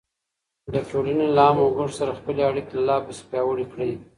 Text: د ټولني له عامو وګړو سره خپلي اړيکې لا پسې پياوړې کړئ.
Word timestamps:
د 0.73 0.75
ټولني 0.89 1.27
له 1.35 1.41
عامو 1.47 1.63
وګړو 1.67 1.97
سره 1.99 2.17
خپلي 2.19 2.41
اړيکې 2.49 2.75
لا 2.87 2.97
پسې 3.05 3.23
پياوړې 3.29 3.65
کړئ. 3.71 3.91